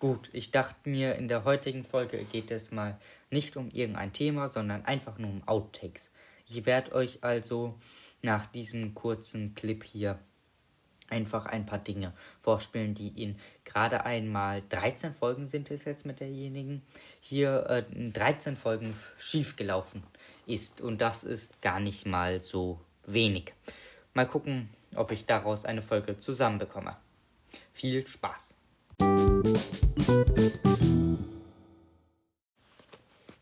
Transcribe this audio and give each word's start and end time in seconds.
Gut, 0.00 0.28
ich 0.32 0.50
dachte 0.50 0.88
mir, 0.88 1.14
in 1.14 1.28
der 1.28 1.44
heutigen 1.44 1.84
Folge 1.84 2.24
geht 2.24 2.50
es 2.50 2.72
mal 2.72 2.98
nicht 3.30 3.56
um 3.56 3.70
irgendein 3.70 4.12
Thema, 4.12 4.48
sondern 4.48 4.84
einfach 4.84 5.16
nur 5.18 5.30
um 5.30 5.46
Outtakes. 5.46 6.10
Ich 6.48 6.66
werde 6.66 6.92
euch 6.92 7.22
also 7.22 7.78
nach 8.22 8.46
diesem 8.46 8.92
kurzen 8.92 9.54
Clip 9.54 9.84
hier 9.84 10.18
einfach 11.08 11.46
ein 11.46 11.64
paar 11.64 11.78
Dinge 11.78 12.12
vorspielen, 12.40 12.94
die 12.94 13.22
in 13.22 13.36
gerade 13.64 14.04
einmal 14.04 14.62
13 14.68 15.14
Folgen 15.14 15.46
sind 15.46 15.70
es 15.70 15.84
jetzt 15.84 16.04
mit 16.04 16.18
derjenigen, 16.18 16.82
hier 17.20 17.66
äh, 17.68 17.84
in 17.94 18.12
13 18.12 18.56
Folgen 18.56 18.96
schiefgelaufen 19.16 20.02
ist. 20.46 20.80
Und 20.80 21.00
das 21.00 21.22
ist 21.22 21.62
gar 21.62 21.78
nicht 21.78 22.04
mal 22.04 22.40
so 22.40 22.80
wenig. 23.06 23.52
Mal 24.12 24.26
gucken, 24.26 24.70
ob 24.96 25.10
ich 25.10 25.26
daraus 25.26 25.64
eine 25.64 25.82
Folge 25.82 26.18
zusammenbekomme. 26.18 26.96
Viel 27.72 28.06
Spaß! 28.06 28.54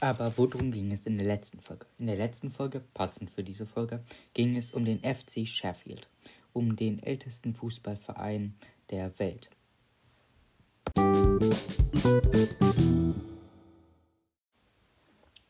Aber 0.00 0.36
worum 0.36 0.70
ging 0.70 0.92
es 0.92 1.06
in 1.06 1.16
der 1.16 1.26
letzten 1.26 1.60
Folge? 1.60 1.86
In 1.98 2.06
der 2.06 2.16
letzten 2.16 2.50
Folge, 2.50 2.80
passend 2.92 3.30
für 3.30 3.42
diese 3.42 3.66
Folge, 3.66 4.04
ging 4.34 4.56
es 4.56 4.72
um 4.72 4.84
den 4.84 4.98
FC 5.00 5.46
Sheffield, 5.46 6.08
um 6.52 6.76
den 6.76 7.02
ältesten 7.02 7.54
Fußballverein 7.54 8.54
der 8.90 9.18
Welt. 9.18 9.48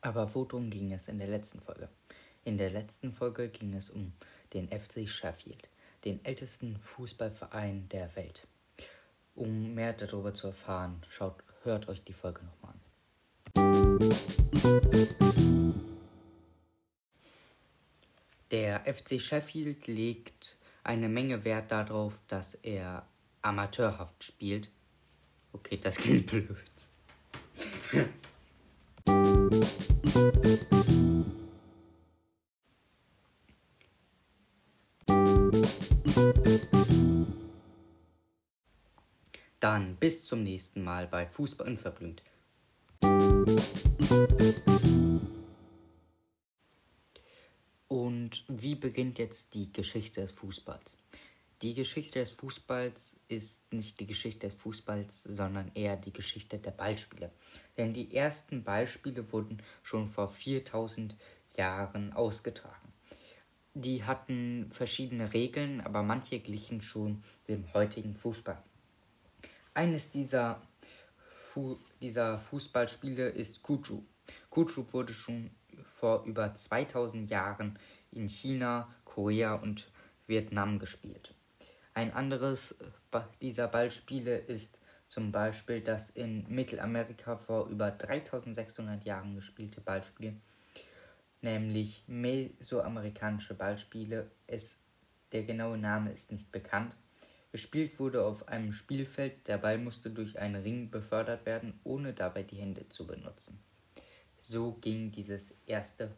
Aber 0.00 0.34
worum 0.34 0.70
ging 0.70 0.92
es 0.92 1.08
in 1.08 1.18
der 1.18 1.28
letzten 1.28 1.60
Folge? 1.60 1.88
In 2.44 2.58
der 2.58 2.70
letzten 2.70 3.12
Folge 3.12 3.48
ging 3.48 3.74
es 3.74 3.90
um 3.90 4.12
den 4.52 4.68
FC 4.68 5.08
Sheffield, 5.08 5.68
den 6.04 6.24
ältesten 6.24 6.76
Fußballverein 6.78 7.88
der 7.88 8.14
Welt. 8.16 8.46
Um 9.34 9.74
mehr 9.74 9.92
darüber 9.92 10.34
zu 10.34 10.48
erfahren, 10.48 11.02
schaut, 11.08 11.42
hört 11.62 11.88
euch 11.88 12.02
die 12.04 12.12
Folge 12.12 12.40
nochmal 12.44 12.74
an. 12.74 12.80
Der 18.50 18.80
FC 18.92 19.20
Sheffield 19.20 19.86
legt 19.86 20.56
eine 20.82 21.08
Menge 21.08 21.44
Wert 21.44 21.70
darauf, 21.70 22.20
dass 22.26 22.54
er 22.54 23.06
amateurhaft 23.42 24.24
spielt. 24.24 24.68
Okay, 25.52 25.78
das 25.80 25.96
klingt 25.96 26.26
blöd. 26.30 26.56
Dann 39.60 39.96
bis 39.96 40.24
zum 40.24 40.42
nächsten 40.42 40.82
Mal 40.82 41.06
bei 41.06 41.26
Fußball 41.26 41.68
unverblümt. 41.68 42.22
Und 47.86 48.44
wie 48.48 48.74
beginnt 48.74 49.18
jetzt 49.18 49.52
die 49.52 49.70
Geschichte 49.70 50.22
des 50.22 50.32
Fußballs? 50.32 50.96
Die 51.60 51.74
Geschichte 51.74 52.20
des 52.20 52.30
Fußballs 52.30 53.20
ist 53.28 53.70
nicht 53.70 54.00
die 54.00 54.06
Geschichte 54.06 54.48
des 54.48 54.54
Fußballs, 54.58 55.24
sondern 55.24 55.70
eher 55.74 55.98
die 55.98 56.12
Geschichte 56.12 56.56
der 56.56 56.70
Ballspiele. 56.70 57.30
Denn 57.76 57.92
die 57.92 58.16
ersten 58.16 58.64
Ballspiele 58.64 59.30
wurden 59.30 59.62
schon 59.82 60.08
vor 60.08 60.30
4000 60.30 61.16
Jahren 61.58 62.14
ausgetragen. 62.14 62.94
Die 63.74 64.04
hatten 64.04 64.70
verschiedene 64.70 65.34
Regeln, 65.34 65.82
aber 65.82 66.02
manche 66.02 66.40
glichen 66.40 66.80
schon 66.80 67.22
dem 67.46 67.70
heutigen 67.74 68.14
Fußball. 68.14 68.62
Eines 69.74 70.10
dieser, 70.10 70.60
Fu 71.44 71.78
dieser 72.00 72.38
Fußballspiele 72.38 73.28
ist 73.28 73.62
Kuchu. 73.62 74.02
Kuchu 74.50 74.84
wurde 74.92 75.14
schon 75.14 75.50
vor 75.84 76.24
über 76.24 76.54
2000 76.54 77.30
Jahren 77.30 77.78
in 78.10 78.28
China, 78.28 78.92
Korea 79.04 79.54
und 79.54 79.90
Vietnam 80.26 80.78
gespielt. 80.78 81.34
Ein 81.94 82.12
anderes 82.12 82.74
dieser 83.40 83.68
Ballspiele 83.68 84.38
ist 84.38 84.80
zum 85.06 85.32
Beispiel 85.32 85.80
das 85.80 86.10
in 86.10 86.46
Mittelamerika 86.48 87.36
vor 87.36 87.66
über 87.68 87.90
3600 87.90 89.04
Jahren 89.04 89.34
gespielte 89.34 89.80
Ballspiel, 89.80 90.36
nämlich 91.42 92.04
mesoamerikanische 92.06 93.54
Ballspiele. 93.54 94.30
Es, 94.46 94.78
der 95.32 95.42
genaue 95.42 95.78
Name 95.78 96.12
ist 96.12 96.30
nicht 96.30 96.50
bekannt. 96.52 96.94
Gespielt 97.52 97.98
wurde 97.98 98.24
auf 98.24 98.46
einem 98.46 98.72
Spielfeld, 98.72 99.48
der 99.48 99.58
Ball 99.58 99.76
musste 99.76 100.10
durch 100.10 100.38
einen 100.38 100.62
Ring 100.62 100.90
befördert 100.90 101.46
werden, 101.46 101.80
ohne 101.82 102.12
dabei 102.12 102.44
die 102.44 102.56
Hände 102.56 102.88
zu 102.88 103.06
benutzen. 103.06 103.60
So 104.38 104.72
ging 104.80 105.10
dieses 105.10 105.56
erste 105.66 106.12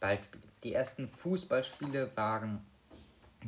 Ballspiel. 0.00 0.40
Die 0.64 0.72
ersten 0.72 1.08
Fußballspiele 1.08 2.16
waren 2.16 2.64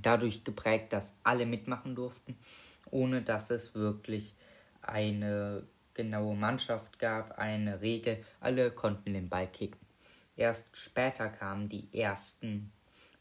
dadurch 0.00 0.44
geprägt, 0.44 0.92
dass 0.92 1.18
alle 1.22 1.46
mitmachen 1.46 1.94
durften, 1.94 2.36
ohne 2.90 3.22
dass 3.22 3.50
es 3.50 3.74
wirklich 3.74 4.34
eine 4.82 5.66
genaue 5.94 6.36
Mannschaft 6.36 6.98
gab, 6.98 7.38
eine 7.38 7.80
Regel. 7.80 8.22
Alle 8.40 8.70
konnten 8.70 9.14
den 9.14 9.30
Ball 9.30 9.46
kicken. 9.46 9.80
Erst 10.36 10.76
später 10.76 11.28
kamen 11.28 11.68
die 11.68 11.88
ersten 11.92 12.70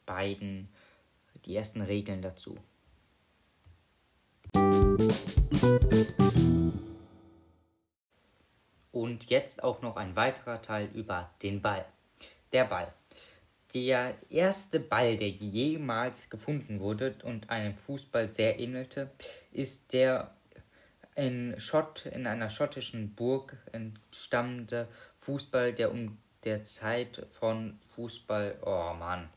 beiden, 0.06 0.70
die 1.46 1.56
ersten 1.56 1.82
Regeln 1.82 2.22
dazu. 2.22 2.58
Und 8.92 9.30
jetzt 9.30 9.64
auch 9.64 9.82
noch 9.82 9.96
ein 9.96 10.16
weiterer 10.16 10.62
Teil 10.62 10.90
über 10.94 11.30
den 11.42 11.62
Ball. 11.62 11.86
Der 12.52 12.66
Ball. 12.66 12.94
Der 13.74 14.16
erste 14.30 14.80
Ball, 14.80 15.16
der 15.16 15.30
jemals 15.30 16.30
gefunden 16.30 16.80
wurde 16.80 17.16
und 17.24 17.50
einem 17.50 17.78
Fußball 17.78 18.34
sehr 18.34 18.60
ähnelte, 18.60 19.12
ist 19.52 19.94
der 19.94 20.36
in, 21.16 21.56
Schott, 21.58 22.06
in 22.06 22.28
einer 22.28 22.50
schottischen 22.50 23.16
Burg 23.16 23.58
entstammende 23.72 24.88
Fußball, 25.20 25.74
der 25.74 25.92
um 25.92 26.18
der 26.44 26.64
Zeit 26.64 27.26
von 27.30 27.80
Fußball. 27.96 28.58
Oh 28.66 28.94
Mann. 28.98 29.30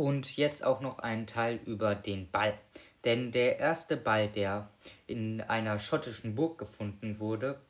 Und 0.00 0.38
jetzt 0.38 0.64
auch 0.64 0.80
noch 0.80 1.00
ein 1.00 1.26
Teil 1.26 1.60
über 1.66 1.94
den 1.94 2.30
Ball. 2.30 2.54
Denn 3.04 3.32
der 3.32 3.58
erste 3.58 3.98
Ball, 3.98 4.28
der 4.28 4.70
in 5.06 5.42
einer 5.42 5.78
schottischen 5.78 6.34
Burg 6.34 6.56
gefunden 6.56 7.20
wurde, 7.20 7.60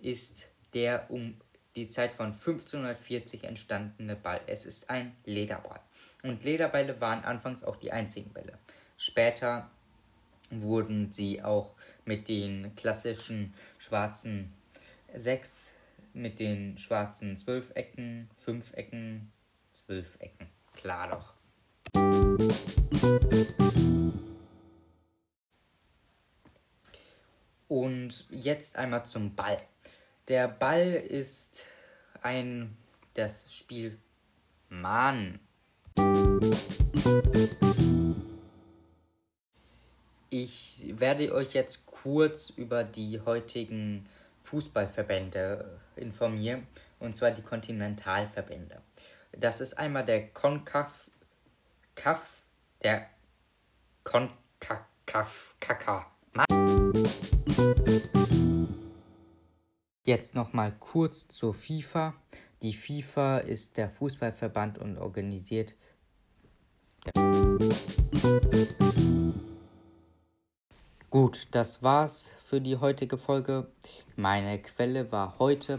ist 0.00 0.46
der 0.74 1.10
um 1.10 1.34
die 1.74 1.88
Zeit 1.88 2.14
von 2.14 2.26
1540 2.26 3.42
entstandene 3.42 4.14
Ball. 4.14 4.40
Es 4.46 4.64
ist 4.64 4.90
ein 4.90 5.16
Lederball. 5.24 5.80
Und 6.22 6.44
Lederbälle 6.44 7.00
waren 7.00 7.24
anfangs 7.24 7.64
auch 7.64 7.74
die 7.74 7.90
einzigen 7.90 8.32
Bälle. 8.32 8.56
Später 8.96 9.68
wurden 10.50 11.10
sie 11.10 11.42
auch 11.42 11.72
mit 12.04 12.28
den 12.28 12.76
klassischen 12.76 13.54
schwarzen 13.78 14.52
sechs, 15.16 15.72
mit 16.14 16.38
den 16.38 16.78
schwarzen 16.78 17.36
zwölf 17.36 17.72
Ecken, 17.74 18.30
fünf 18.36 18.72
Ecken, 18.74 19.32
zwölf 19.84 20.14
Ecken. 20.20 20.46
Klar 20.76 21.08
doch. 21.08 21.41
Und 27.68 28.26
jetzt 28.30 28.76
einmal 28.76 29.04
zum 29.06 29.34
Ball. 29.34 29.58
Der 30.28 30.48
Ball 30.48 30.92
ist 30.92 31.64
ein 32.22 32.76
das 33.14 33.52
Spiel 33.52 33.98
Mann. 34.68 35.40
Ich 40.30 40.92
werde 40.98 41.34
euch 41.34 41.52
jetzt 41.52 41.86
kurz 41.86 42.50
über 42.50 42.84
die 42.84 43.20
heutigen 43.20 44.08
Fußballverbände 44.42 45.78
informieren, 45.96 46.66
und 46.98 47.16
zwar 47.16 47.30
die 47.30 47.42
Kontinentalverbände. 47.42 48.80
Das 49.32 49.60
ist 49.60 49.74
einmal 49.74 50.04
der 50.04 50.28
CONCAF, 50.28 51.10
CAF, 52.02 52.42
der 52.82 53.06
CONCACAF, 54.02 55.54
KK. 55.60 56.06
Jetzt 60.02 60.34
nochmal 60.34 60.72
kurz 60.80 61.28
zur 61.28 61.54
FIFA. 61.54 62.14
Die 62.60 62.72
FIFA 62.72 63.38
ist 63.38 63.76
der 63.76 63.88
Fußballverband 63.88 64.80
und 64.80 64.98
organisiert. 64.98 65.76
Gut, 71.08 71.46
das 71.52 71.84
war's 71.84 72.34
für 72.40 72.60
die 72.60 72.78
heutige 72.78 73.16
Folge. 73.16 73.68
Meine 74.16 74.60
Quelle 74.60 75.12
war 75.12 75.38
heute 75.38 75.78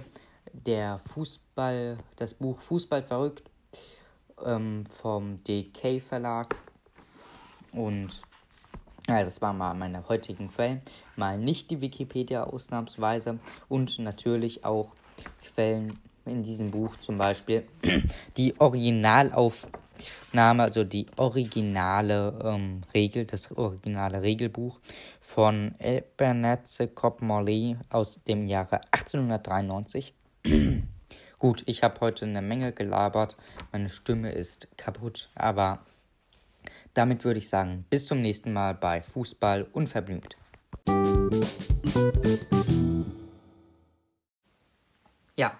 der 0.53 0.99
Fußball, 0.99 1.97
das 2.15 2.33
Buch 2.33 2.61
Fußball 2.61 3.03
verrückt 3.03 3.49
ähm, 4.45 4.83
vom 4.89 5.43
DK 5.43 6.01
Verlag. 6.01 6.55
Und 7.71 8.21
ja, 9.07 9.23
das 9.23 9.41
waren 9.41 9.57
mal 9.57 9.73
meine 9.73 10.07
heutigen 10.07 10.49
Quellen. 10.49 10.81
Mal 11.15 11.37
nicht 11.37 11.71
die 11.71 11.81
Wikipedia 11.81 12.43
ausnahmsweise 12.43 13.39
und 13.67 13.99
natürlich 13.99 14.63
auch 14.63 14.93
Quellen 15.41 15.99
in 16.25 16.43
diesem 16.43 16.71
Buch, 16.71 16.95
zum 16.97 17.17
Beispiel 17.17 17.67
die 18.37 18.57
Originalaufnahme, 18.59 20.63
also 20.63 20.85
die 20.85 21.05
originale 21.17 22.39
ähm, 22.43 22.81
Regel, 22.93 23.25
das 23.25 23.51
originale 23.51 24.21
Regelbuch 24.21 24.79
von 25.19 25.75
Ebenezer 25.79 26.87
Cobb-Morley 26.87 27.75
aus 27.89 28.23
dem 28.23 28.47
Jahre 28.47 28.79
1893. 28.91 30.13
Gut, 31.43 31.63
ich 31.65 31.83
habe 31.83 31.99
heute 31.99 32.23
eine 32.23 32.41
Menge 32.41 32.71
gelabert, 32.71 33.35
meine 33.73 33.89
Stimme 33.89 34.31
ist 34.31 34.69
kaputt, 34.77 35.29
aber 35.35 35.85
damit 36.93 37.25
würde 37.25 37.39
ich 37.39 37.49
sagen, 37.49 37.83
bis 37.89 38.05
zum 38.05 38.21
nächsten 38.21 38.53
Mal 38.53 38.73
bei 38.73 39.01
Fußball 39.01 39.67
unverblümt. 39.73 40.37
Ja, 45.35 45.59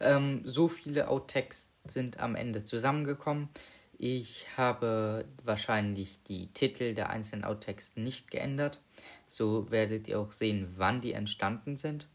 ähm, 0.00 0.42
so 0.44 0.68
viele 0.68 1.08
Outtakes 1.08 1.72
sind 1.84 2.20
am 2.20 2.34
Ende 2.34 2.66
zusammengekommen. 2.66 3.48
Ich 3.96 4.44
habe 4.58 5.24
wahrscheinlich 5.42 6.22
die 6.24 6.48
Titel 6.48 6.92
der 6.92 7.08
einzelnen 7.08 7.44
Outtakes 7.44 7.92
nicht 7.96 8.30
geändert. 8.30 8.82
So 9.28 9.70
werdet 9.70 10.08
ihr 10.08 10.20
auch 10.20 10.32
sehen, 10.32 10.74
wann 10.76 11.00
die 11.00 11.14
entstanden 11.14 11.78
sind. 11.78 12.06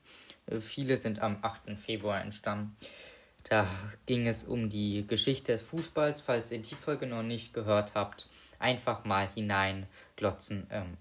Äh, 0.47 0.59
viele 0.59 0.97
sind 0.97 1.21
am 1.21 1.37
8. 1.41 1.77
Februar 1.77 2.21
entstanden. 2.21 2.75
Da 3.49 3.65
ging 4.05 4.27
es 4.27 4.43
um 4.43 4.69
die 4.69 5.07
Geschichte 5.07 5.53
des 5.53 5.61
Fußballs. 5.61 6.21
Falls 6.21 6.51
ihr 6.51 6.61
die 6.61 6.75
Folge 6.75 7.07
noch 7.07 7.23
nicht 7.23 7.53
gehört 7.53 7.95
habt, 7.95 8.27
einfach 8.59 9.05
mal 9.05 9.29
hineinglotzen, 9.33 10.67
ähm, 10.69 10.97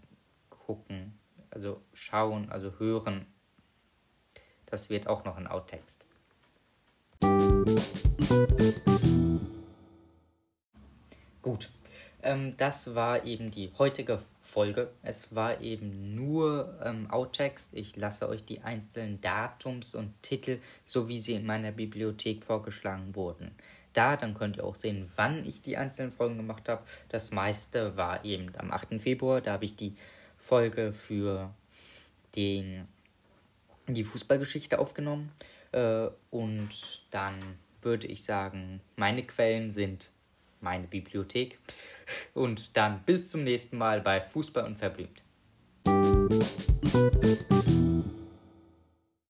gucken, 0.50 1.18
also 1.50 1.80
schauen, 1.92 2.50
also 2.50 2.78
hören. 2.78 3.26
Das 4.66 4.90
wird 4.90 5.08
auch 5.08 5.24
noch 5.24 5.36
ein 5.36 5.48
Outtext. 5.48 6.04
Gut, 11.42 11.70
ähm, 12.22 12.56
das 12.56 12.94
war 12.94 13.24
eben 13.24 13.50
die 13.50 13.70
heutige 13.78 14.22
Folge. 14.42 14.90
Es 15.02 15.34
war 15.34 15.60
eben 15.60 16.14
nur 16.14 16.78
ähm, 16.84 17.10
Outtext. 17.10 17.74
Ich 17.74 17.96
lasse 17.96 18.28
euch 18.28 18.44
die 18.44 18.60
einzelnen 18.62 19.20
Datums 19.20 19.94
und 19.94 20.14
Titel, 20.22 20.58
so 20.84 21.08
wie 21.08 21.18
sie 21.18 21.34
in 21.34 21.46
meiner 21.46 21.72
Bibliothek 21.72 22.44
vorgeschlagen 22.44 23.14
wurden, 23.14 23.50
da. 23.92 24.16
Dann 24.16 24.34
könnt 24.34 24.56
ihr 24.58 24.64
auch 24.64 24.76
sehen, 24.76 25.10
wann 25.16 25.44
ich 25.44 25.62
die 25.62 25.76
einzelnen 25.76 26.10
Folgen 26.10 26.36
gemacht 26.36 26.68
habe. 26.68 26.82
Das 27.08 27.32
meiste 27.32 27.96
war 27.96 28.24
eben 28.24 28.52
am 28.56 28.70
8. 28.70 29.00
Februar. 29.00 29.40
Da 29.40 29.52
habe 29.52 29.64
ich 29.64 29.76
die 29.76 29.96
Folge 30.38 30.92
für 30.92 31.52
den, 32.36 32.86
die 33.88 34.04
Fußballgeschichte 34.04 34.78
aufgenommen. 34.78 35.32
Äh, 35.72 36.08
und 36.30 37.02
dann 37.10 37.34
würde 37.82 38.06
ich 38.06 38.24
sagen, 38.24 38.80
meine 38.96 39.24
Quellen 39.24 39.70
sind 39.70 40.10
meine 40.66 40.88
Bibliothek. 40.88 41.58
Und 42.34 42.76
dann 42.76 43.02
bis 43.06 43.28
zum 43.28 43.44
nächsten 43.44 43.78
Mal 43.78 44.00
bei 44.00 44.20
Fußball 44.20 44.64
und 44.64 44.76
Verblümt. 44.76 45.22